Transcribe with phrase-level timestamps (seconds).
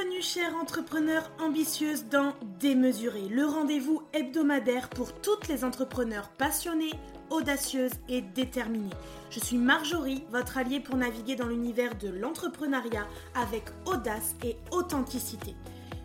[0.00, 6.94] Bienvenue chers entrepreneurs ambitieuses dans Démesuré, le rendez-vous hebdomadaire pour toutes les entrepreneurs passionnés,
[7.28, 8.94] audacieuses et déterminées.
[9.28, 15.54] Je suis Marjorie, votre alliée pour naviguer dans l'univers de l'entrepreneuriat avec audace et authenticité.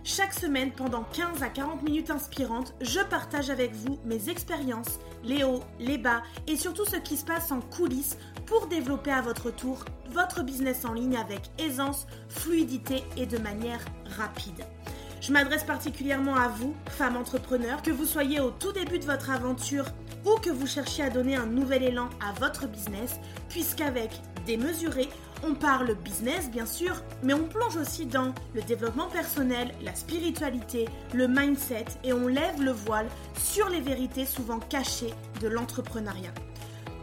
[0.07, 5.43] Chaque semaine, pendant 15 à 40 minutes inspirantes, je partage avec vous mes expériences, les
[5.43, 8.15] hauts, les bas et surtout ce qui se passe en coulisses
[8.45, 13.83] pour développer à votre tour votre business en ligne avec aisance, fluidité et de manière
[14.15, 14.63] rapide.
[15.21, 19.31] Je m'adresse particulièrement à vous, femmes entrepreneurs, que vous soyez au tout début de votre
[19.31, 19.85] aventure
[20.23, 23.19] ou que vous cherchiez à donner un nouvel élan à votre business,
[23.49, 24.11] puisqu'avec
[24.45, 25.09] Démesuré,
[25.43, 30.87] on parle business bien sûr, mais on plonge aussi dans le développement personnel, la spiritualité,
[31.13, 36.33] le mindset et on lève le voile sur les vérités souvent cachées de l'entrepreneuriat.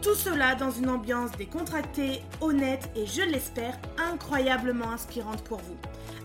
[0.01, 5.77] Tout cela dans une ambiance décontractée, honnête et je l'espère incroyablement inspirante pour vous.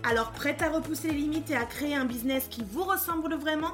[0.02, 3.72] Alors prête à repousser les limites et à créer un business qui vous ressemble vraiment?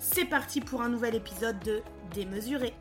[0.00, 2.74] C'est parti pour un nouvel épisode de Démesuré.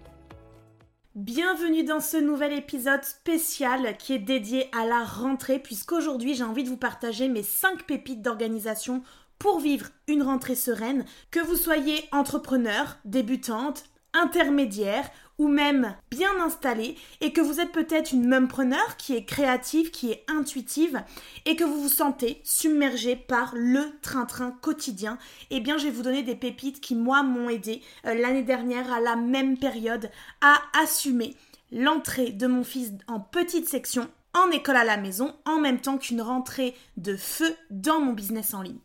[1.15, 6.63] Bienvenue dans ce nouvel épisode spécial qui est dédié à la rentrée puisqu'aujourd'hui j'ai envie
[6.63, 9.01] de vous partager mes 5 pépites d'organisation
[9.39, 16.95] pour vivre une rentrée sereine, que vous soyez entrepreneur, débutante, intermédiaire ou même bien installé
[17.21, 21.01] et que vous êtes peut-être une mumpreneur qui est créative, qui est intuitive
[21.45, 25.17] et que vous vous sentez submergé par le train-train quotidien,
[25.49, 28.91] eh bien je vais vous donner des pépites qui moi m'ont aidé euh, l'année dernière
[28.93, 31.35] à la même période à assumer
[31.71, 35.97] l'entrée de mon fils en petite section en école à la maison en même temps
[35.97, 38.79] qu'une rentrée de feu dans mon business en ligne.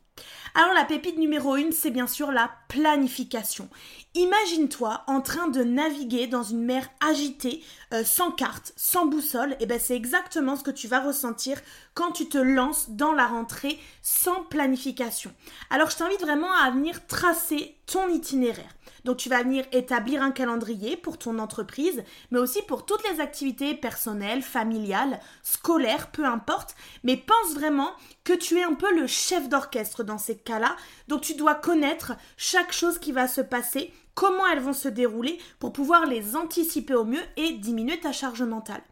[0.54, 3.68] Alors la pépite numéro 1, c'est bien sûr la planification.
[4.16, 9.66] Imagine-toi en train de naviguer dans une mer agitée, euh, sans carte, sans boussole, et
[9.66, 11.60] ben c'est exactement ce que tu vas ressentir
[11.94, 15.32] quand tu te lances dans la rentrée sans planification.
[15.70, 18.74] Alors je t'invite vraiment à venir tracer ton itinéraire.
[19.04, 23.20] Donc tu vas venir établir un calendrier pour ton entreprise, mais aussi pour toutes les
[23.20, 26.74] activités personnelles, familiales, scolaires, peu importe.
[27.02, 27.90] Mais pense vraiment
[28.24, 30.74] que tu es un peu le chef d'orchestre dans ces cas-là.
[31.08, 35.38] Donc tu dois connaître chaque chose qui va se passer, comment elles vont se dérouler
[35.58, 38.82] pour pouvoir les anticiper au mieux et diminuer ta charge mentale.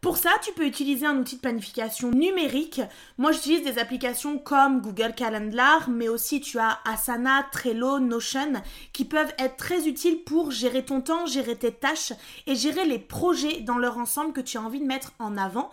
[0.00, 2.80] Pour ça, tu peux utiliser un outil de planification numérique.
[3.16, 8.62] Moi, j'utilise des applications comme Google Calendar, mais aussi tu as Asana, Trello, Notion,
[8.92, 12.12] qui peuvent être très utiles pour gérer ton temps, gérer tes tâches
[12.46, 15.68] et gérer les projets dans leur ensemble que tu as envie de mettre en avant.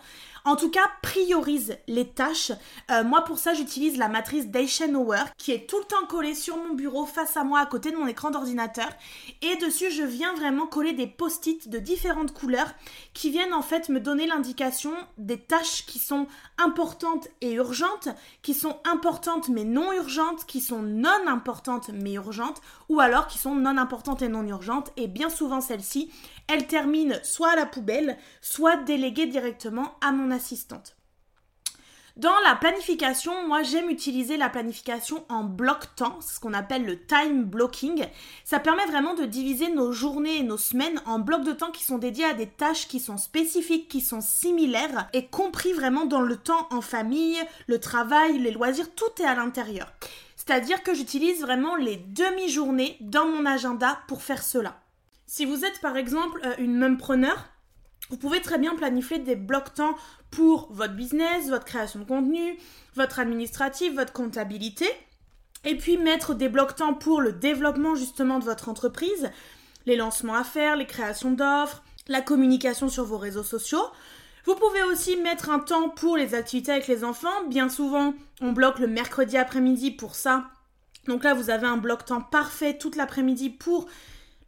[0.46, 2.52] En tout cas, priorise les tâches.
[2.92, 6.56] Euh, moi, pour ça, j'utilise la matrice d'Eisenhower qui est tout le temps collée sur
[6.56, 8.86] mon bureau face à moi à côté de mon écran d'ordinateur.
[9.42, 12.72] Et dessus, je viens vraiment coller des post-it de différentes couleurs
[13.12, 18.10] qui viennent en fait me donner l'indication des tâches qui sont importantes et urgentes,
[18.42, 23.38] qui sont importantes mais non urgentes, qui sont non importantes mais urgentes, ou alors qui
[23.38, 24.92] sont non importantes et non urgentes.
[24.96, 26.12] Et bien souvent, celles-ci,
[26.48, 30.96] elles terminent soit à la poubelle, soit déléguées directement à mon assistante.
[32.16, 37.04] Dans la planification, moi j'aime utiliser la planification en bloc temps, ce qu'on appelle le
[37.04, 38.06] time blocking.
[38.42, 41.84] Ça permet vraiment de diviser nos journées et nos semaines en blocs de temps qui
[41.84, 46.22] sont dédiés à des tâches qui sont spécifiques, qui sont similaires et compris vraiment dans
[46.22, 49.92] le temps en famille, le travail, les loisirs, tout est à l'intérieur.
[50.36, 54.80] C'est-à-dire que j'utilise vraiment les demi-journées dans mon agenda pour faire cela.
[55.26, 57.48] Si vous êtes par exemple euh, une même preneur,
[58.10, 59.96] vous pouvez très bien planifier des blocs temps
[60.30, 62.56] pour votre business, votre création de contenu,
[62.94, 64.86] votre administratif, votre comptabilité.
[65.64, 69.30] Et puis mettre des blocs temps pour le développement justement de votre entreprise,
[69.86, 73.84] les lancements à faire, les créations d'offres, la communication sur vos réseaux sociaux.
[74.44, 77.44] Vous pouvez aussi mettre un temps pour les activités avec les enfants.
[77.48, 80.44] Bien souvent, on bloque le mercredi après-midi pour ça.
[81.08, 83.88] Donc là, vous avez un bloc temps parfait toute l'après-midi pour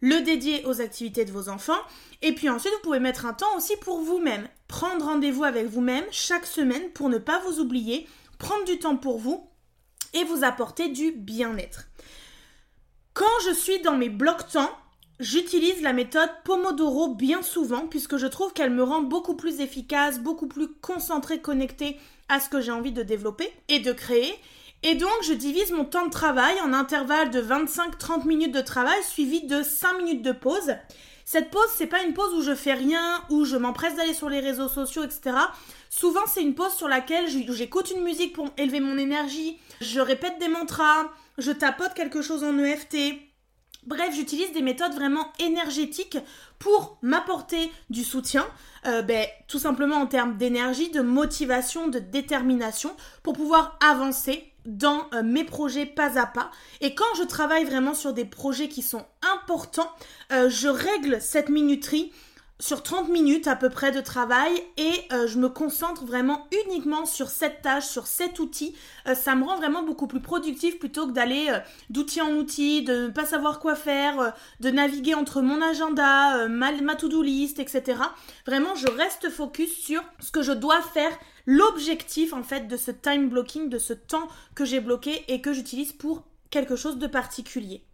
[0.00, 1.81] le dédier aux activités de vos enfants.
[2.22, 4.48] Et puis ensuite, vous pouvez mettre un temps aussi pour vous-même.
[4.66, 8.09] Prendre rendez-vous avec vous-même chaque semaine pour ne pas vous oublier,
[8.39, 9.48] prendre du temps pour vous
[10.15, 11.89] et vous apporter du bien-être.
[13.15, 14.71] Quand je suis dans mes blocs temps,
[15.18, 20.21] j'utilise la méthode Pomodoro bien souvent puisque je trouve qu'elle me rend beaucoup plus efficace,
[20.21, 21.98] beaucoup plus concentrée, connectée
[22.28, 24.33] à ce que j'ai envie de développer et de créer.
[24.83, 29.03] Et donc, je divise mon temps de travail en intervalles de 25-30 minutes de travail
[29.03, 30.77] suivi de 5 minutes de pause.
[31.25, 34.30] Cette pause, c'est pas une pause où je fais rien, où je m'empresse d'aller sur
[34.30, 35.36] les réseaux sociaux, etc.
[35.91, 40.39] Souvent, c'est une pause sur laquelle j'écoute une musique pour élever mon énergie, je répète
[40.39, 43.28] des mantras, je tapote quelque chose en EFT.
[43.89, 46.19] Bref, j'utilise des méthodes vraiment énergétiques
[46.59, 48.47] pour m'apporter du soutien,
[48.87, 55.07] euh, ben, tout simplement en termes d'énergie, de motivation, de détermination, pour pouvoir avancer dans
[55.15, 56.51] euh, mes projets pas à pas.
[56.83, 59.91] Et quand je travaille vraiment sur des projets qui sont importants,
[60.33, 62.13] euh, je règle cette minuterie
[62.60, 67.07] sur 30 minutes à peu près de travail et euh, je me concentre vraiment uniquement
[67.07, 68.75] sur cette tâche, sur cet outil.
[69.07, 71.60] Euh, ça me rend vraiment beaucoup plus productif plutôt que d'aller euh,
[71.91, 76.72] d'outil en outil, de ne pas savoir quoi faire, de naviguer entre mon agenda, ma,
[76.72, 78.01] ma to-do list, etc.
[78.47, 81.16] Vraiment, je reste focus sur ce que je dois faire,
[81.47, 85.53] l'objectif en fait de ce time blocking, de ce temps que j'ai bloqué et que
[85.53, 87.88] j'utilise pour quelque chose de particulier.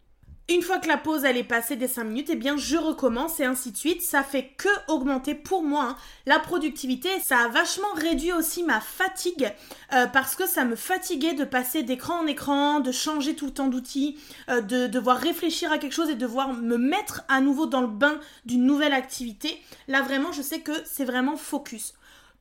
[0.51, 3.41] Une fois que la pause elle est passée des 5 minutes, eh bien je recommence
[3.41, 4.03] et ainsi de suite.
[4.03, 5.97] Ça fait que augmenter pour moi hein,
[6.27, 7.09] la productivité.
[7.21, 9.51] Ça a vachement réduit aussi ma fatigue
[9.95, 13.55] euh, parce que ça me fatiguait de passer d'écran en écran, de changer tout le
[13.55, 14.19] temps d'outils,
[14.51, 17.87] euh, de devoir réfléchir à quelque chose et devoir me mettre à nouveau dans le
[17.87, 19.59] bain d'une nouvelle activité.
[19.89, 21.95] Là vraiment, je sais que c'est vraiment focus.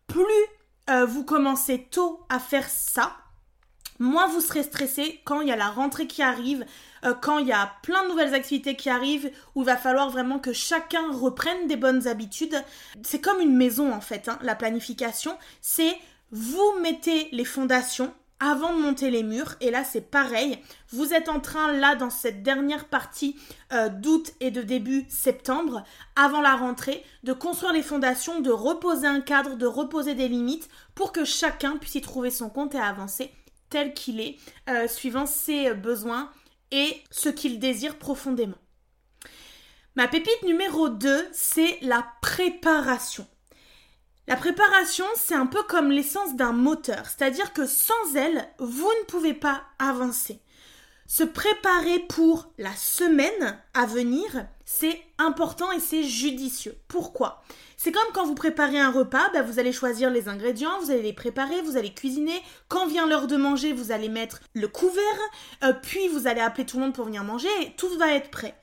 [0.08, 0.26] Plus
[0.90, 3.16] euh, vous commencez tôt à faire ça,
[4.04, 6.66] moins vous serez stressé quand il y a la rentrée qui arrive,
[7.06, 10.10] euh, quand il y a plein de nouvelles activités qui arrivent, où il va falloir
[10.10, 12.62] vraiment que chacun reprenne des bonnes habitudes.
[13.04, 15.38] C'est comme une maison en fait, hein, la planification.
[15.62, 15.98] C'est
[16.32, 19.56] vous mettez les fondations avant de monter les murs.
[19.62, 20.60] Et là, c'est pareil.
[20.90, 23.38] Vous êtes en train, là, dans cette dernière partie
[23.72, 25.84] euh, d'août et de début septembre,
[26.16, 30.68] avant la rentrée, de construire les fondations, de reposer un cadre, de reposer des limites
[30.94, 33.32] pour que chacun puisse y trouver son compte et avancer
[33.74, 34.38] tel qu'il est,
[34.70, 36.30] euh, suivant ses besoins
[36.70, 38.58] et ce qu'il désire profondément.
[39.96, 43.25] Ma pépite numéro 2, c'est la préparation.
[44.28, 49.06] La préparation, c'est un peu comme l'essence d'un moteur, c'est-à-dire que sans elle, vous ne
[49.08, 50.40] pouvez pas avancer.
[51.08, 56.77] Se préparer pour la semaine à venir, c'est important et c'est judicieux.
[56.88, 57.44] Pourquoi?
[57.77, 61.01] C'est comme quand vous préparez un repas, bah, vous allez choisir les ingrédients, vous allez
[61.01, 62.42] les préparer, vous allez cuisiner.
[62.69, 65.04] Quand vient l'heure de manger, vous allez mettre le couvert,
[65.63, 68.31] euh, puis vous allez appeler tout le monde pour venir manger et tout va être
[68.31, 68.56] prêt.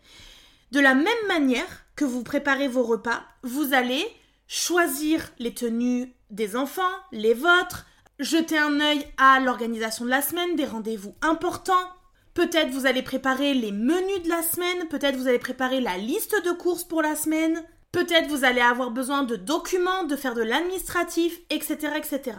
[0.72, 4.06] De la même manière que vous préparez vos repas, vous allez
[4.46, 6.82] choisir les tenues des enfants,
[7.12, 7.86] les vôtres,
[8.18, 11.88] jeter un œil à l'organisation de la semaine, des rendez-vous importants,
[12.34, 16.36] Peut-être vous allez préparer les menus de la semaine, peut-être vous allez préparer la liste
[16.44, 17.62] de courses pour la semaine,
[17.92, 22.38] peut-être vous allez avoir besoin de documents, de faire de l'administratif, etc., etc.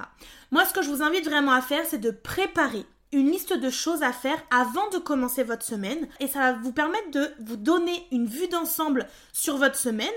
[0.51, 3.69] Moi, ce que je vous invite vraiment à faire, c'est de préparer une liste de
[3.69, 7.57] choses à faire avant de commencer votre semaine et ça va vous permettre de vous
[7.57, 10.07] donner une vue d'ensemble sur votre semaine,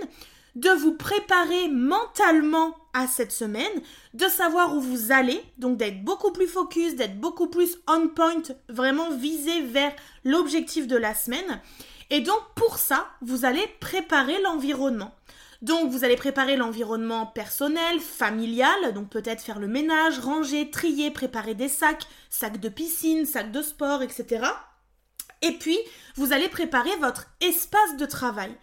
[0.55, 3.83] de vous préparer mentalement à cette semaine,
[4.15, 8.43] de savoir où vous allez, donc d'être beaucoup plus focus, d'être beaucoup plus on point,
[8.69, 9.93] vraiment visé vers
[10.25, 11.61] l'objectif de la semaine.
[12.11, 15.13] Et donc pour ça, vous allez préparer l'environnement.
[15.63, 21.55] Donc vous allez préparer l'environnement personnel, familial, donc peut-être faire le ménage, ranger, trier, préparer
[21.55, 24.47] des sacs, sacs de piscine, sacs de sport, etc.
[25.43, 25.79] Et puis,
[26.17, 28.55] vous allez préparer votre espace de travail.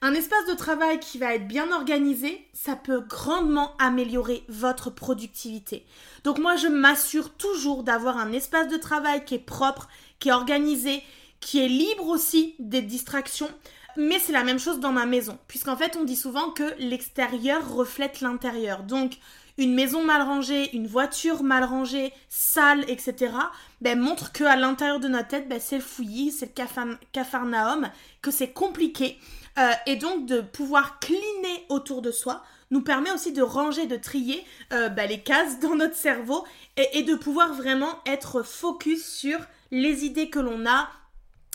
[0.00, 5.84] Un espace de travail qui va être bien organisé, ça peut grandement améliorer votre productivité.
[6.22, 9.88] Donc moi, je m'assure toujours d'avoir un espace de travail qui est propre,
[10.20, 11.02] qui est organisé,
[11.40, 13.50] qui est libre aussi des distractions.
[13.96, 17.74] Mais c'est la même chose dans ma maison, puisqu'en fait, on dit souvent que l'extérieur
[17.74, 18.84] reflète l'intérieur.
[18.84, 19.14] Donc,
[19.56, 23.32] une maison mal rangée, une voiture mal rangée, sale, etc.,
[23.80, 27.90] ben, montre qu'à l'intérieur de notre tête, ben, c'est le fouillis, c'est le cafarnaum,
[28.22, 29.18] que c'est compliqué.
[29.58, 33.96] Euh, et donc de pouvoir cleaner autour de soi nous permet aussi de ranger, de
[33.96, 36.44] trier euh, bah, les cases dans notre cerveau
[36.76, 39.38] et, de pouvoir vraiment être focus sur
[39.70, 40.88] les idées que l'on a,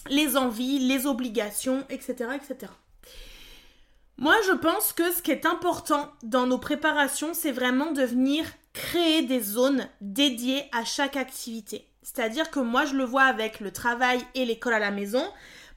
[0.10, 2.72] les envies, les obligations, etc., etc.
[4.18, 8.46] Moi, je pense que ce qui est important dans nos préparations, c'est vraiment de venir
[8.74, 11.88] créer des zones dédiées à chaque activité.
[12.04, 15.24] C'est-à-dire que moi, je le vois avec le travail et l'école à la maison.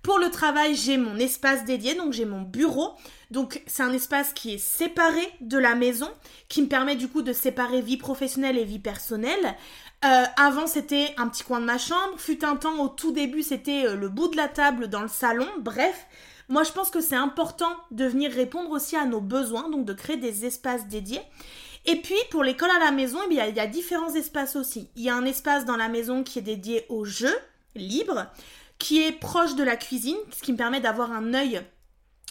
[0.07, 2.93] Pour le travail, j'ai mon espace dédié, donc j'ai mon bureau.
[3.33, 6.09] Donc c'est un espace qui est séparé de la maison,
[6.49, 9.57] qui me permet du coup de séparer vie professionnelle et vie personnelle.
[10.05, 13.43] Euh, avant c'était un petit coin de ma chambre, fut un temps au tout début
[13.43, 16.07] c'était euh, le bout de la table dans le salon, bref.
[16.49, 19.93] Moi je pense que c'est important de venir répondre aussi à nos besoins, donc de
[19.93, 21.23] créer des espaces dédiés.
[21.85, 24.89] Et puis pour l'école à la maison, eh il y a différents espaces aussi.
[24.95, 27.37] Il y a un espace dans la maison qui est dédié aux jeux
[27.75, 28.29] libres
[28.78, 31.62] qui est proche de la cuisine, ce qui me permet d'avoir un œil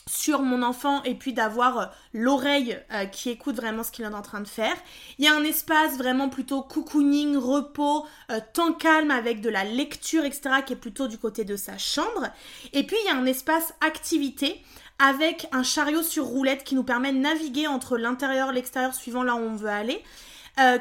[0.07, 4.13] sur mon enfant et puis d'avoir euh, l'oreille euh, qui écoute vraiment ce qu'il est
[4.13, 4.75] en train de faire.
[5.17, 9.63] Il y a un espace vraiment plutôt cocooning, repos, euh, temps calme avec de la
[9.63, 10.57] lecture, etc.
[10.65, 12.27] qui est plutôt du côté de sa chambre.
[12.73, 14.61] Et puis il y a un espace activité
[14.99, 19.23] avec un chariot sur roulette qui nous permet de naviguer entre l'intérieur et l'extérieur suivant
[19.23, 20.03] là où on veut aller.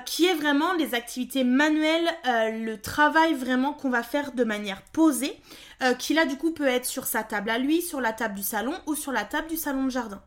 [0.07, 5.41] Qui est vraiment les activités manuelles, le travail vraiment qu'on va faire de manière posée.
[5.83, 8.35] Euh, qui là du coup peut être sur sa table à lui, sur la table
[8.35, 10.23] du salon ou sur la table du salon de jardin.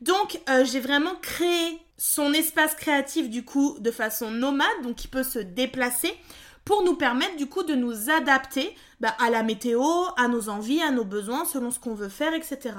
[0.00, 5.08] Donc euh, j'ai vraiment créé son espace créatif du coup de façon nomade, donc il
[5.08, 6.12] peut se déplacer
[6.64, 9.82] pour nous permettre du coup de nous adapter bah, à la météo,
[10.16, 12.76] à nos envies, à nos besoins, selon ce qu'on veut faire, etc.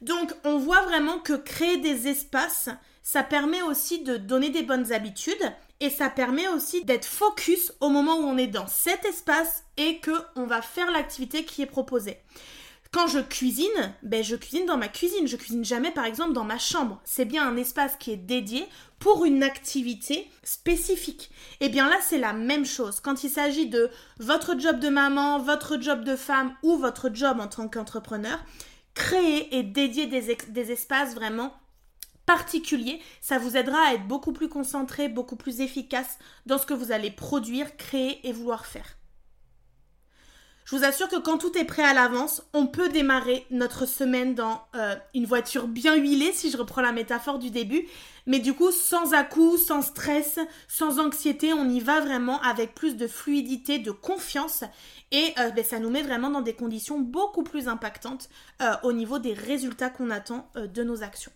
[0.00, 2.70] Donc on voit vraiment que créer des espaces,
[3.02, 7.88] ça permet aussi de donner des bonnes habitudes et ça permet aussi d'être focus au
[7.88, 11.66] moment où on est dans cet espace et que on va faire l'activité qui est
[11.66, 12.18] proposée.
[12.92, 16.44] Quand je cuisine, ben je cuisine dans ma cuisine, je cuisine jamais par exemple dans
[16.44, 17.00] ma chambre.
[17.04, 18.66] C'est bien un espace qui est dédié
[18.98, 21.30] pour une activité spécifique.
[21.60, 23.00] Et eh bien là, c'est la même chose.
[23.00, 27.40] Quand il s'agit de votre job de maman, votre job de femme ou votre job
[27.40, 28.38] en tant qu'entrepreneur,
[28.94, 31.54] créer et dédier des, des espaces vraiment
[32.26, 36.74] particulier, ça vous aidera à être beaucoup plus concentré, beaucoup plus efficace dans ce que
[36.74, 38.96] vous allez produire, créer et vouloir faire.
[40.64, 44.34] Je vous assure que quand tout est prêt à l'avance, on peut démarrer notre semaine
[44.34, 47.86] dans euh, une voiture bien huilée, si je reprends la métaphore du début,
[48.26, 50.38] mais du coup sans à-coup, sans stress,
[50.68, 54.62] sans anxiété, on y va vraiment avec plus de fluidité, de confiance,
[55.10, 58.28] et euh, ben, ça nous met vraiment dans des conditions beaucoup plus impactantes
[58.62, 61.32] euh, au niveau des résultats qu'on attend de nos actions.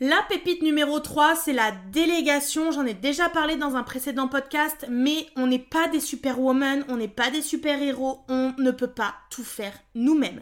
[0.00, 2.70] La pépite numéro 3, c'est la délégation.
[2.70, 6.98] J'en ai déjà parlé dans un précédent podcast, mais on n'est pas des superwomen, on
[6.98, 10.40] n'est pas des super-héros, on ne peut pas tout faire nous-mêmes.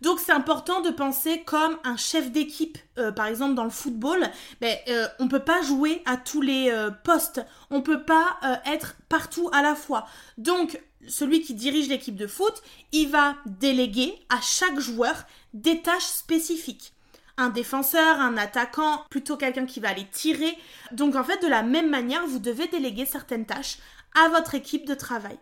[0.00, 2.78] Donc c'est important de penser comme un chef d'équipe.
[2.96, 4.30] Euh, par exemple dans le football,
[4.62, 8.96] ben, euh, on peut pas jouer à tous les euh, postes, on peut pas être
[9.10, 10.06] partout à la fois.
[10.38, 12.62] Donc celui qui dirige l'équipe de foot,
[12.92, 16.94] il va déléguer à chaque joueur des tâches spécifiques
[17.38, 20.56] un défenseur, un attaquant, plutôt quelqu'un qui va aller tirer.
[20.92, 23.78] Donc en fait, de la même manière, vous devez déléguer certaines tâches
[24.14, 25.38] à votre équipe de travail.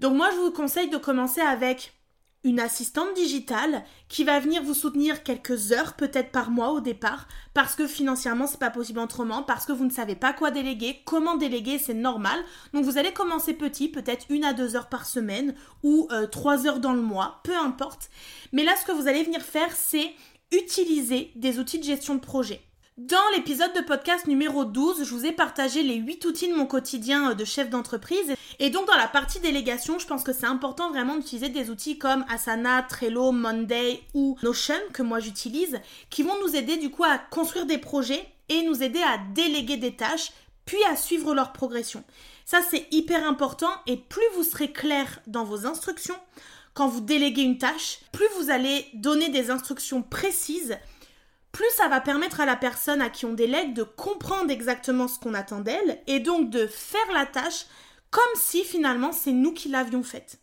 [0.00, 1.92] Donc moi, je vous conseille de commencer avec
[2.46, 7.26] une assistante digitale qui va venir vous soutenir quelques heures peut-être par mois au départ
[7.54, 11.02] parce que financièrement c'est pas possible autrement parce que vous ne savez pas quoi déléguer
[11.04, 12.38] comment déléguer c'est normal
[12.72, 16.68] donc vous allez commencer petit peut-être une à deux heures par semaine ou euh, trois
[16.68, 18.10] heures dans le mois peu importe
[18.52, 20.14] mais là ce que vous allez venir faire c'est
[20.52, 22.60] utiliser des outils de gestion de projet.
[22.98, 26.64] Dans l'épisode de podcast numéro 12, je vous ai partagé les 8 outils de mon
[26.64, 28.32] quotidien euh, de chef d'entreprise.
[28.58, 31.98] Et donc dans la partie délégation, je pense que c'est important vraiment d'utiliser des outils
[31.98, 37.04] comme Asana, Trello, Monday ou Notion que moi j'utilise, qui vont nous aider du coup
[37.04, 40.32] à construire des projets et nous aider à déléguer des tâches,
[40.64, 42.02] puis à suivre leur progression.
[42.46, 46.16] Ça c'est hyper important et plus vous serez clair dans vos instructions,
[46.76, 50.76] quand vous déléguez une tâche, plus vous allez donner des instructions précises,
[51.50, 55.18] plus ça va permettre à la personne à qui on délègue de comprendre exactement ce
[55.18, 57.64] qu'on attend d'elle et donc de faire la tâche
[58.10, 60.38] comme si finalement c'est nous qui l'avions faite.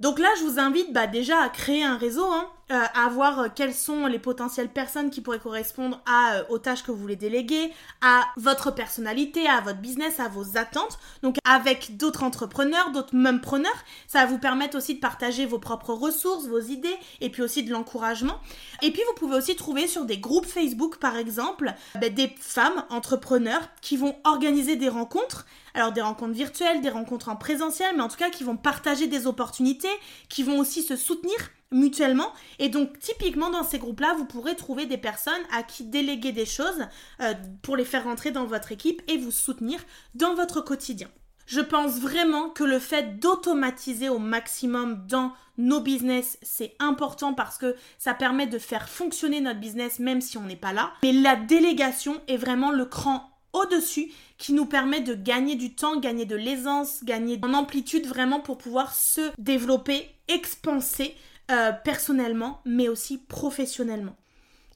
[0.00, 3.40] Donc là, je vous invite bah, déjà à créer un réseau, hein, euh, à voir
[3.40, 6.98] euh, quelles sont les potentielles personnes qui pourraient correspondre à, euh, aux tâches que vous
[6.98, 7.72] voulez déléguer,
[8.02, 10.98] à votre personnalité, à votre business, à vos attentes.
[11.22, 13.72] Donc avec d'autres entrepreneurs, d'autres mumpreneurs,
[14.06, 17.62] ça va vous permettre aussi de partager vos propres ressources, vos idées, et puis aussi
[17.62, 18.38] de l'encouragement.
[18.82, 22.84] Et puis vous pouvez aussi trouver sur des groupes Facebook, par exemple, bah, des femmes
[22.90, 28.02] entrepreneurs qui vont organiser des rencontres alors des rencontres virtuelles, des rencontres en présentiel, mais
[28.02, 29.88] en tout cas qui vont partager des opportunités,
[30.28, 31.36] qui vont aussi se soutenir
[31.70, 32.32] mutuellement.
[32.58, 36.46] Et donc typiquement dans ces groupes-là, vous pourrez trouver des personnes à qui déléguer des
[36.46, 36.86] choses
[37.20, 39.80] euh, pour les faire rentrer dans votre équipe et vous soutenir
[40.14, 41.08] dans votre quotidien.
[41.46, 47.56] Je pense vraiment que le fait d'automatiser au maximum dans nos business, c'est important parce
[47.56, 50.92] que ça permet de faire fonctionner notre business même si on n'est pas là.
[51.02, 55.98] Mais la délégation est vraiment le cran au-dessus qui nous permet de gagner du temps,
[55.98, 61.14] gagner de l'aisance, gagner en amplitude vraiment pour pouvoir se développer, expanser
[61.50, 64.16] euh, personnellement, mais aussi professionnellement.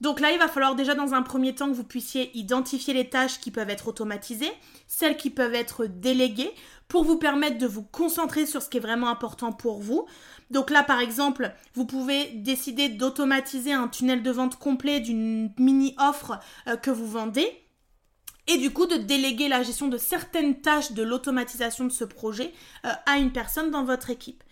[0.00, 3.08] Donc là, il va falloir déjà dans un premier temps que vous puissiez identifier les
[3.08, 4.50] tâches qui peuvent être automatisées,
[4.88, 6.52] celles qui peuvent être déléguées,
[6.88, 10.06] pour vous permettre de vous concentrer sur ce qui est vraiment important pour vous.
[10.50, 16.40] Donc là, par exemple, vous pouvez décider d'automatiser un tunnel de vente complet d'une mini-offre
[16.66, 17.48] euh, que vous vendez
[18.48, 22.52] et du coup de déléguer la gestion de certaines tâches de l'automatisation de ce projet
[22.84, 24.42] euh, à une personne dans votre équipe.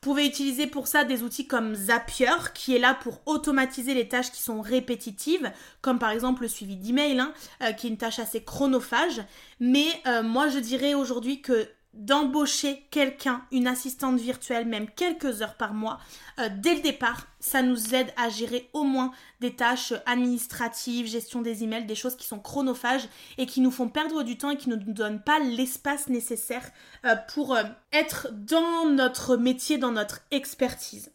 [0.00, 4.06] Vous pouvez utiliser pour ça des outils comme Zapier, qui est là pour automatiser les
[4.06, 5.50] tâches qui sont répétitives,
[5.80, 7.32] comme par exemple le suivi d'email, hein,
[7.64, 9.20] euh, qui est une tâche assez chronophage.
[9.58, 15.56] Mais euh, moi, je dirais aujourd'hui que d'embaucher quelqu'un, une assistante virtuelle, même quelques heures
[15.56, 15.98] par mois,
[16.38, 21.42] euh, dès le départ, ça nous aide à gérer au moins des tâches administratives, gestion
[21.42, 24.56] des emails, des choses qui sont chronophages et qui nous font perdre du temps et
[24.56, 26.70] qui ne nous donnent pas l'espace nécessaire
[27.04, 31.10] euh, pour euh, être dans notre métier, dans notre expertise.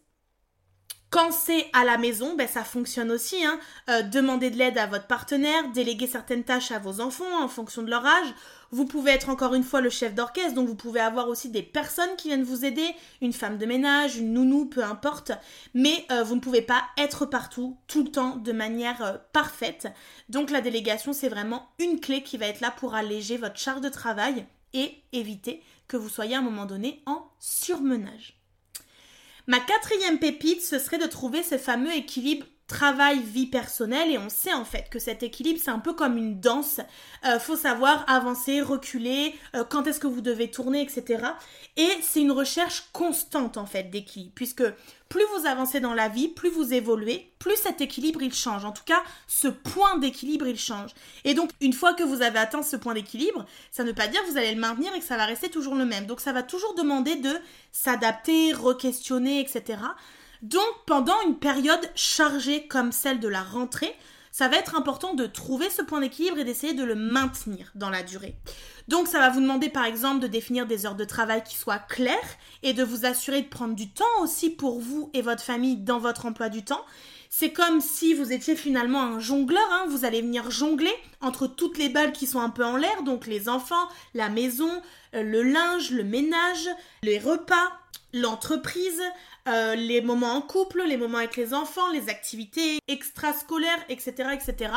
[1.14, 3.36] Quand c'est à la maison, ben ça fonctionne aussi.
[3.44, 3.60] Hein.
[4.10, 7.90] demandez de l'aide à votre partenaire, déléguer certaines tâches à vos enfants en fonction de
[7.90, 8.34] leur âge,
[8.72, 11.62] vous pouvez être encore une fois le chef d'orchestre, donc vous pouvez avoir aussi des
[11.62, 12.88] personnes qui viennent vous aider,
[13.22, 15.30] une femme de ménage, une nounou, peu importe,
[15.72, 19.86] mais euh, vous ne pouvez pas être partout, tout le temps, de manière euh, parfaite.
[20.28, 23.82] Donc la délégation, c'est vraiment une clé qui va être là pour alléger votre charge
[23.82, 28.43] de travail et éviter que vous soyez à un moment donné en surmenage.
[29.46, 34.28] Ma quatrième pépite, ce serait de trouver ce fameux équilibre travail, vie personnelle, et on
[34.30, 36.80] sait en fait que cet équilibre, c'est un peu comme une danse.
[37.26, 41.24] Euh, faut savoir avancer, reculer, euh, quand est-ce que vous devez tourner, etc.
[41.76, 44.64] Et c'est une recherche constante en fait d'équilibre, puisque
[45.14, 48.64] plus vous avancez dans la vie, plus vous évoluez, plus cet équilibre il change.
[48.64, 50.90] En tout cas, ce point d'équilibre il change.
[51.22, 54.08] Et donc, une fois que vous avez atteint ce point d'équilibre, ça ne veut pas
[54.08, 56.06] dire que vous allez le maintenir et que ça va rester toujours le même.
[56.06, 57.30] Donc, ça va toujours demander de
[57.70, 59.78] s'adapter, re-questionner, etc.
[60.42, 63.94] Donc pendant une période chargée comme celle de la rentrée,
[64.34, 67.88] ça va être important de trouver ce point d'équilibre et d'essayer de le maintenir dans
[67.88, 68.34] la durée.
[68.88, 71.78] Donc ça va vous demander par exemple de définir des heures de travail qui soient
[71.78, 72.18] claires
[72.64, 76.00] et de vous assurer de prendre du temps aussi pour vous et votre famille dans
[76.00, 76.84] votre emploi du temps.
[77.30, 79.86] C'est comme si vous étiez finalement un jongleur, hein.
[79.88, 83.28] vous allez venir jongler entre toutes les balles qui sont un peu en l'air, donc
[83.28, 84.82] les enfants, la maison,
[85.14, 86.68] euh, le linge, le ménage,
[87.04, 87.70] les repas,
[88.14, 89.02] l'entreprise,
[89.48, 94.72] euh, les moments en couple, les moments avec les enfants, les activités extrascolaires, etc., etc.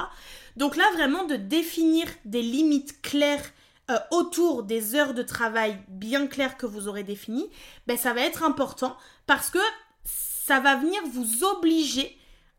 [0.57, 3.45] Donc là, vraiment de définir des limites claires
[3.89, 7.49] euh, autour des heures de travail bien claires que vous aurez définies,
[7.85, 9.59] ben, ça va être important parce que
[10.03, 12.17] ça va venir vous obliger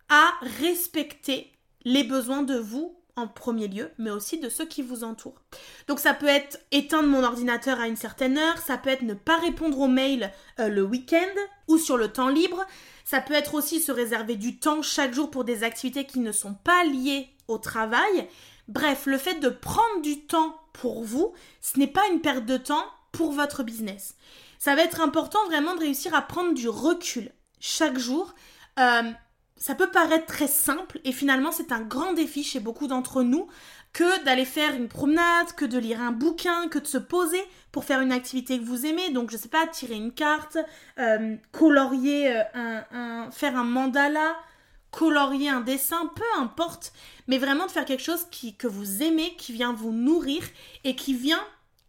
[0.09, 1.53] à respecter
[1.85, 5.43] les besoins de vous en premier lieu, mais aussi de ceux qui vous entourent.
[5.87, 9.15] Donc ça peut être éteindre mon ordinateur à une certaine heure, ça peut être ne
[9.15, 11.19] pas répondre aux mails euh, le week-end
[11.67, 12.67] ou sur le temps libre,
[13.05, 16.33] ça peut être aussi se réserver du temps chaque jour pour des activités qui ne
[16.33, 18.29] sont pas liées au travail.
[18.69, 22.57] Bref, le fait de prendre du temps pour vous, ce n'est pas une perte de
[22.57, 24.15] temps pour votre business.
[24.59, 28.35] Ça va être important vraiment de réussir à prendre du recul chaque jour.
[28.79, 29.11] Euh,
[29.59, 33.49] ça peut paraître très simple et finalement c'est un grand défi chez beaucoup d'entre nous
[33.93, 37.43] que d'aller faire une promenade, que de lire un bouquin, que de se poser
[37.73, 39.11] pour faire une activité que vous aimez.
[39.11, 40.59] Donc je sais pas, tirer une carte,
[40.99, 44.37] euh, colorier euh, un, faire un mandala,
[44.91, 46.93] colorier un dessin, peu importe,
[47.27, 50.43] mais vraiment de faire quelque chose qui, que vous aimez, qui vient vous nourrir
[50.85, 51.45] et qui vient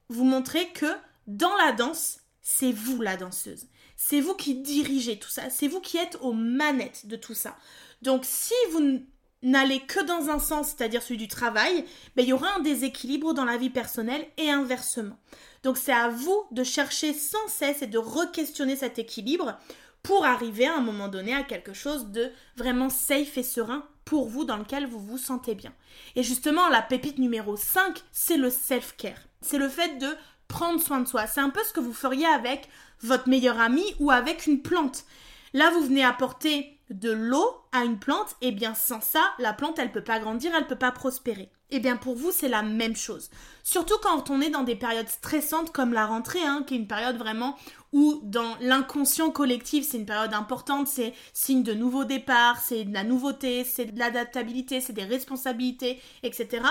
[0.10, 0.92] vous montrer que
[1.28, 3.68] dans la danse, c'est vous la danseuse.
[4.02, 5.50] C'est vous qui dirigez tout ça.
[5.50, 7.58] C'est vous qui êtes aux manettes de tout ça.
[8.02, 9.02] Donc si vous
[9.44, 11.84] n'allez que dans un sens, c'est-à-dire celui du travail,
[12.16, 15.18] ben, il y aura un déséquilibre dans la vie personnelle et inversement.
[15.64, 19.60] Donc c'est à vous de chercher sans cesse et de re-questionner cet équilibre
[20.02, 24.30] pour arriver à un moment donné à quelque chose de vraiment safe et serein pour
[24.30, 25.74] vous dans lequel vous vous sentez bien.
[26.16, 29.28] Et justement, la pépite numéro 5, c'est le self-care.
[29.42, 30.08] C'est le fait de
[30.48, 31.28] prendre soin de soi.
[31.28, 32.70] C'est un peu ce que vous feriez avec
[33.02, 35.06] votre meilleur ami ou avec une plante.
[35.54, 39.78] Là, vous venez apporter de l'eau à une plante, et bien sans ça, la plante,
[39.78, 41.52] elle peut pas grandir, elle peut pas prospérer.
[41.72, 43.30] Et bien pour vous, c'est la même chose.
[43.64, 46.88] Surtout quand on est dans des périodes stressantes comme la rentrée, hein, qui est une
[46.88, 47.56] période vraiment
[47.94, 52.94] où dans l'inconscient collectif, c'est une période importante, c'est signe de nouveau départ, c'est de
[52.94, 56.64] la nouveauté, c'est de l'adaptabilité, c'est des responsabilités, etc.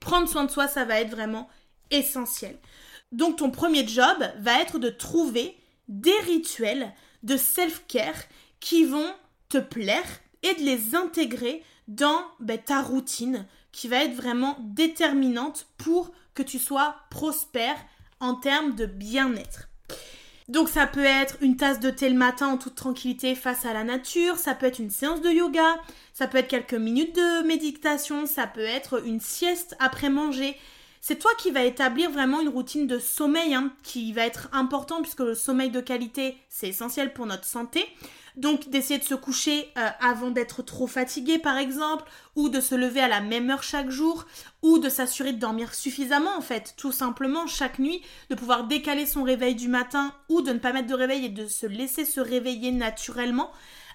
[0.00, 1.48] Prendre soin de soi, ça va être vraiment
[1.92, 2.58] essentiel.
[3.12, 5.56] Donc ton premier job va être de trouver
[5.88, 6.92] des rituels
[7.22, 8.24] de self-care
[8.60, 9.12] qui vont
[9.48, 15.66] te plaire et de les intégrer dans ben, ta routine qui va être vraiment déterminante
[15.76, 17.76] pour que tu sois prospère
[18.20, 19.68] en termes de bien-être.
[20.48, 23.72] Donc ça peut être une tasse de thé le matin en toute tranquillité face à
[23.72, 25.76] la nature, ça peut être une séance de yoga,
[26.12, 30.56] ça peut être quelques minutes de méditation, ça peut être une sieste après manger,
[31.00, 35.00] c'est toi qui vas établir vraiment une routine de sommeil hein, qui va être important
[35.02, 37.86] puisque le sommeil de qualité c'est essentiel pour notre santé.
[38.36, 42.04] Donc d'essayer de se coucher euh, avant d'être trop fatigué par exemple,
[42.36, 44.26] ou de se lever à la même heure chaque jour,
[44.62, 49.06] ou de s'assurer de dormir suffisamment en fait, tout simplement chaque nuit, de pouvoir décaler
[49.06, 52.04] son réveil du matin ou de ne pas mettre de réveil et de se laisser
[52.04, 53.50] se réveiller naturellement.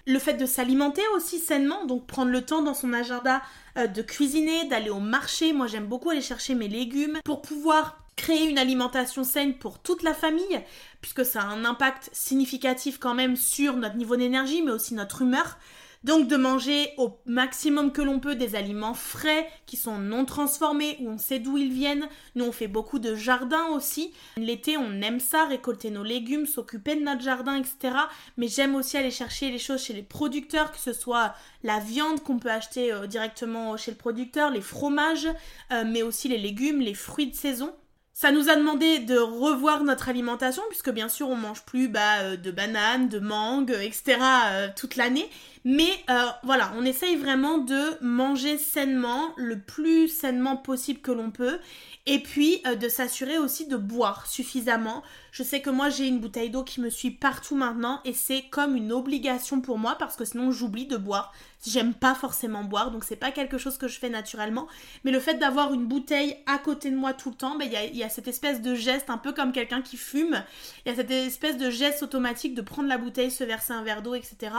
[0.06, 3.42] Le fait de s'alimenter aussi sainement, donc prendre le temps dans son agenda
[3.76, 5.52] euh, de cuisiner, d'aller au marché.
[5.52, 10.02] Moi j'aime beaucoup aller chercher mes légumes pour pouvoir créer une alimentation saine pour toute
[10.02, 10.60] la famille,
[11.00, 15.22] puisque ça a un impact significatif quand même sur notre niveau d'énergie, mais aussi notre
[15.22, 15.58] humeur.
[16.06, 20.96] Donc de manger au maximum que l'on peut des aliments frais qui sont non transformés
[21.00, 22.06] où on sait d'où ils viennent.
[22.36, 24.12] Nous on fait beaucoup de jardin aussi.
[24.36, 27.96] L'été on aime ça, récolter nos légumes, s'occuper de notre jardin, etc.
[28.36, 32.22] Mais j'aime aussi aller chercher les choses chez les producteurs, que ce soit la viande
[32.22, 35.26] qu'on peut acheter euh, directement chez le producteur, les fromages,
[35.72, 37.74] euh, mais aussi les légumes, les fruits de saison.
[38.12, 42.20] Ça nous a demandé de revoir notre alimentation, puisque bien sûr on mange plus bah,
[42.20, 44.18] euh, de bananes, de mangues, etc.
[44.74, 45.28] Toute l'année.
[45.68, 51.32] Mais euh, voilà, on essaye vraiment de manger sainement, le plus sainement possible que l'on
[51.32, 51.58] peut.
[52.08, 55.02] Et puis de s'assurer aussi de boire suffisamment.
[55.32, 58.42] Je sais que moi j'ai une bouteille d'eau qui me suit partout maintenant et c'est
[58.42, 61.34] comme une obligation pour moi parce que sinon j'oublie de boire.
[61.66, 64.68] J'aime pas forcément boire, donc c'est pas quelque chose que je fais naturellement.
[65.04, 67.96] Mais le fait d'avoir une bouteille à côté de moi tout le temps, ben, il
[67.96, 70.44] y, a, cette espèce de geste, un peu comme quelqu'un qui fume.
[70.84, 73.82] Il y a cette espèce de geste automatique de prendre la bouteille, se verser un
[73.82, 74.52] verre d'eau, etc.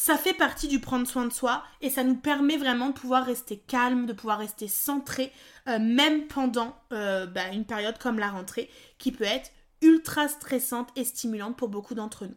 [0.00, 3.26] Ça fait partie du prendre soin de soi et ça nous permet vraiment de pouvoir
[3.26, 5.32] rester calme, de pouvoir rester centré,
[5.66, 9.50] euh, même pendant euh, ben, une période comme la rentrée, qui peut être
[9.82, 12.36] ultra stressante et stimulante pour beaucoup d'entre nous.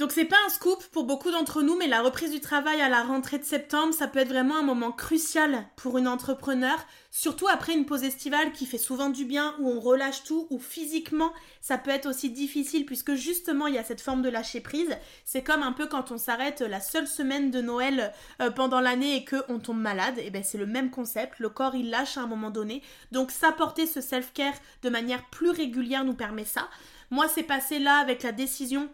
[0.00, 2.88] Donc c'est pas un scoop pour beaucoup d'entre nous, mais la reprise du travail à
[2.88, 6.78] la rentrée de septembre, ça peut être vraiment un moment crucial pour une entrepreneur,
[7.10, 10.58] surtout après une pause estivale qui fait souvent du bien, où on relâche tout, ou
[10.58, 14.62] physiquement ça peut être aussi difficile puisque justement il y a cette forme de lâcher
[14.62, 14.96] prise.
[15.26, 19.16] C'est comme un peu quand on s'arrête la seule semaine de Noël euh, pendant l'année
[19.16, 21.40] et que on tombe malade, et ben c'est le même concept.
[21.40, 22.82] Le corps il lâche à un moment donné,
[23.12, 26.70] donc s'apporter ce self-care de manière plus régulière nous permet ça.
[27.10, 28.88] Moi c'est passé là avec la décision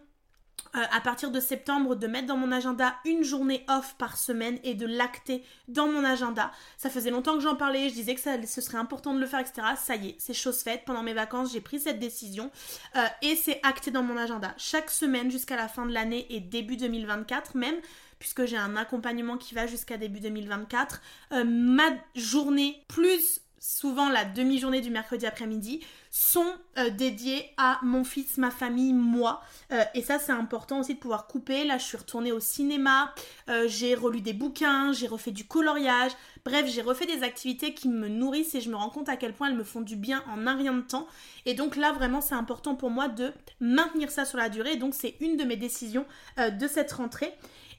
[0.76, 4.58] euh, à partir de septembre de mettre dans mon agenda une journée off par semaine
[4.62, 6.50] et de l'acter dans mon agenda.
[6.76, 9.40] Ça faisait longtemps que j'en parlais, je disais que ce serait important de le faire,
[9.40, 9.68] etc.
[9.76, 10.82] Ça y est, c'est chose faite.
[10.84, 12.50] Pendant mes vacances, j'ai pris cette décision
[12.96, 14.54] euh, et c'est acté dans mon agenda.
[14.58, 17.76] Chaque semaine jusqu'à la fin de l'année et début 2024 même,
[18.18, 21.00] puisque j'ai un accompagnement qui va jusqu'à début 2024,
[21.32, 28.04] euh, ma journée plus souvent la demi-journée du mercredi après-midi, sont euh, dédiés à mon
[28.04, 29.42] fils, ma famille, moi.
[29.72, 31.64] Euh, et ça, c'est important aussi de pouvoir couper.
[31.64, 33.12] Là, je suis retournée au cinéma,
[33.48, 36.12] euh, j'ai relu des bouquins, j'ai refait du coloriage.
[36.44, 39.32] Bref, j'ai refait des activités qui me nourrissent et je me rends compte à quel
[39.32, 41.08] point elles me font du bien en un rien de temps.
[41.44, 44.76] Et donc là, vraiment, c'est important pour moi de maintenir ça sur la durée.
[44.76, 46.06] Donc, c'est une de mes décisions
[46.38, 47.34] de cette rentrée.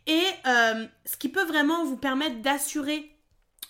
[0.06, 3.17] Et ce qui peut vraiment vous permettre d'assurer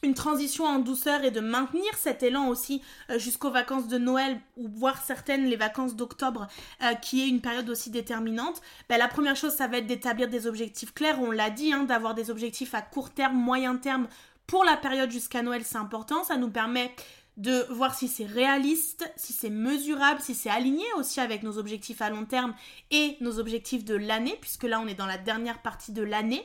[0.04, 4.40] une transition en douceur et de maintenir cet élan aussi euh, jusqu'aux vacances de Noël
[4.56, 6.48] ou voire certaines les vacances d'octobre
[6.84, 10.28] euh, qui est une période aussi déterminante, ben, la première chose ça va être d'établir
[10.28, 14.08] des objectifs clairs, on l'a dit, hein, d'avoir des objectifs à court terme, moyen terme
[14.46, 16.94] pour la période jusqu'à Noël c'est important, ça nous permet
[17.38, 22.02] de voir si c'est réaliste, si c'est mesurable, si c'est aligné aussi avec nos objectifs
[22.02, 22.56] à long terme
[22.90, 26.44] et nos objectifs de l'année, puisque là on est dans la dernière partie de l'année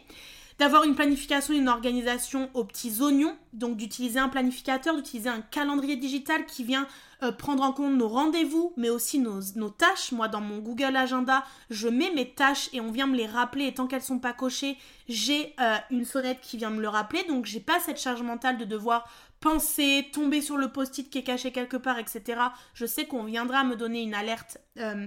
[0.58, 5.96] d'avoir une planification une organisation aux petits oignons, donc d'utiliser un planificateur, d'utiliser un calendrier
[5.96, 6.86] digital qui vient
[7.22, 10.12] euh, prendre en compte nos rendez-vous, mais aussi nos, tâches.
[10.12, 13.66] Moi, dans mon Google Agenda, je mets mes tâches et on vient me les rappeler.
[13.66, 14.76] Et tant qu'elles sont pas cochées,
[15.08, 17.24] j'ai euh, une sonnette qui vient me le rappeler.
[17.24, 19.08] Donc, j'ai pas cette charge mentale de devoir
[19.40, 22.40] penser, tomber sur le post-it qui est caché quelque part, etc.
[22.74, 24.58] Je sais qu'on viendra me donner une alerte.
[24.78, 25.06] Euh,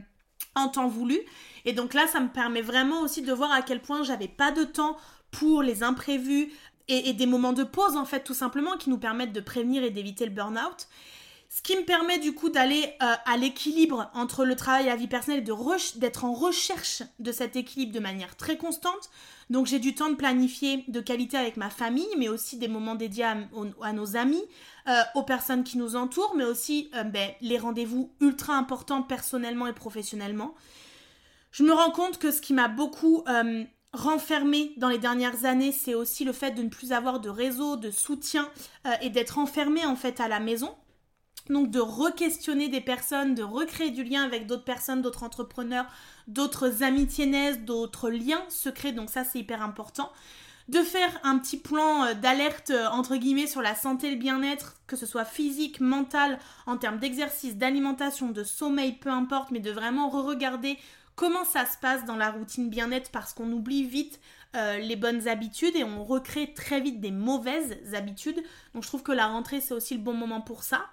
[0.56, 1.20] en temps voulu.
[1.66, 4.52] Et donc là, ça me permet vraiment aussi de voir à quel point j'avais pas
[4.52, 4.98] de temps
[5.40, 6.52] pour les imprévus
[6.88, 9.90] et, des moments de pause en fait tout simplement qui nous permettent de prévenir et
[9.90, 10.88] d'éviter le burn-out.
[11.50, 14.96] Ce qui me permet du coup d'aller euh, à l'équilibre entre le travail et la
[14.96, 19.10] vie personnelle d'être en recherche de cet équilibre de manière très constante.
[19.50, 22.96] Donc j'ai du temps de planifier de qualité avec ma famille, mais aussi des moments
[22.96, 23.26] dédiés
[23.82, 24.44] à, nos amis,
[24.88, 29.68] euh, aux personnes qui nous entourent, mais aussi euh, ben, les rendez-vous ultra importants personnellement
[29.68, 30.56] et professionnellement.
[31.52, 33.24] Je me rends compte que ce qui m'a beaucoup
[33.96, 37.78] renfermé dans les dernières années, c'est aussi le fait de ne plus avoir de réseau,
[37.78, 38.50] de soutien
[38.86, 40.76] euh, et d'être enfermé en fait à la maison.
[41.50, 45.86] Donc de re-questionner des personnes, de recréer du lien avec d'autres personnes, d'autres entrepreneurs,
[46.28, 50.12] d'autres amitiés d'autres liens secrets, donc ça c'est hyper important
[50.68, 54.18] de faire un petit plan euh, d'alerte euh, entre guillemets sur la santé et le
[54.18, 59.60] bien-être, que ce soit physique, mental, en termes d'exercice, d'alimentation, de sommeil, peu importe, mais
[59.60, 60.78] de vraiment re-regarder
[61.16, 64.20] comment ça se passe dans la routine bien-être parce qu'on oublie vite
[64.56, 68.42] euh, les bonnes habitudes et on recrée très vite des mauvaises habitudes.
[68.74, 70.86] Donc je trouve que la rentrée c'est aussi le bon moment pour ça.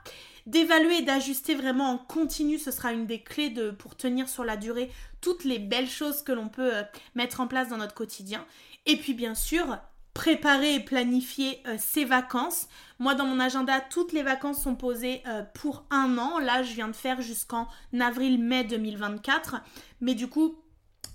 [0.47, 4.45] D'évaluer et d'ajuster vraiment en continu, ce sera une des clés de, pour tenir sur
[4.45, 6.83] la durée toutes les belles choses que l'on peut euh,
[7.15, 8.45] mettre en place dans notre quotidien.
[8.87, 9.79] Et puis bien sûr,
[10.15, 12.69] préparer et planifier euh, ses vacances.
[12.99, 16.39] Moi, dans mon agenda, toutes les vacances sont posées euh, pour un an.
[16.39, 17.67] Là, je viens de faire jusqu'en
[17.99, 19.57] avril-mai 2024.
[20.01, 20.59] Mais du coup,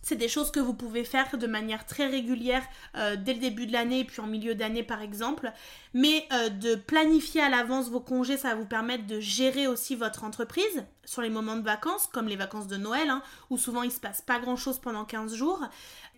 [0.01, 2.63] c'est des choses que vous pouvez faire de manière très régulière
[2.95, 5.51] euh, dès le début de l'année et puis en milieu d'année par exemple.
[5.93, 6.27] Mais
[6.62, 10.86] de planifier à l'avance vos congés, ça va vous permettre de gérer aussi votre entreprise
[11.03, 13.99] sur les moments de vacances, comme les vacances de Noël, hein, où souvent il se
[13.99, 15.62] passe pas grand chose pendant 15 jours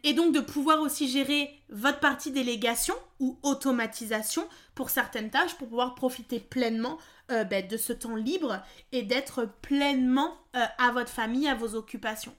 [0.03, 5.67] et donc de pouvoir aussi gérer votre partie délégation ou automatisation pour certaines tâches pour
[5.67, 6.97] pouvoir profiter pleinement
[7.31, 11.75] euh, ben, de ce temps libre et d'être pleinement euh, à votre famille, à vos
[11.75, 12.35] occupations.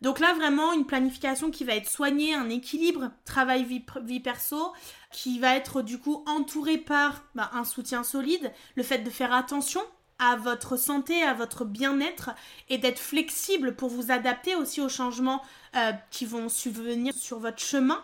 [0.00, 4.72] Donc là vraiment une planification qui va être soignée, un équilibre travail-vie vie perso,
[5.12, 9.32] qui va être du coup entouré par ben, un soutien solide, le fait de faire
[9.32, 9.80] attention
[10.18, 12.30] à votre santé, à votre bien-être
[12.68, 15.42] et d'être flexible pour vous adapter aussi aux changements
[15.76, 18.02] euh, qui vont subvenir sur votre chemin.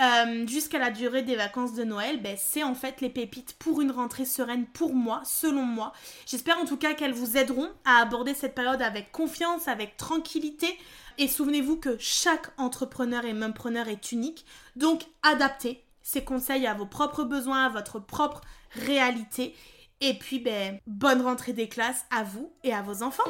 [0.00, 3.80] Euh, jusqu'à la durée des vacances de Noël, ben, c'est en fait les pépites pour
[3.80, 5.92] une rentrée sereine pour moi, selon moi.
[6.26, 10.76] J'espère en tout cas qu'elles vous aideront à aborder cette période avec confiance, avec tranquillité.
[11.18, 14.44] Et souvenez-vous que chaque entrepreneur et preneur est unique.
[14.74, 18.40] Donc adaptez ces conseils à vos propres besoins, à votre propre
[18.74, 19.54] réalité.
[20.06, 23.22] Et puis, ben, bonne rentrée des classes à vous et à vos enfants.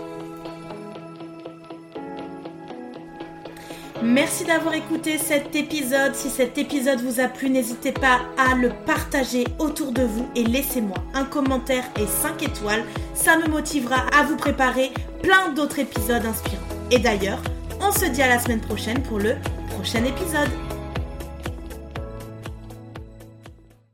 [4.03, 6.17] Merci d'avoir écouté cet épisode.
[6.17, 10.43] Si cet épisode vous a plu, n'hésitez pas à le partager autour de vous et
[10.43, 12.85] laissez-moi un commentaire et 5 étoiles.
[13.15, 14.91] Ça me motivera à vous préparer
[15.23, 16.67] plein d'autres épisodes inspirants.
[16.91, 17.41] Et d'ailleurs,
[17.81, 19.37] on se dit à la semaine prochaine pour le
[19.71, 20.51] prochain épisode.